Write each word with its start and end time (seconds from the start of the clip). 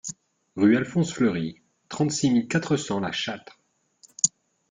Rue 0.55 0.77
Alphonse 0.77 1.13
Fleury, 1.13 1.61
trente-six 1.87 2.31
mille 2.31 2.47
quatre 2.47 2.75
cents 2.75 2.99
La 2.99 3.11
Châtre 3.11 3.59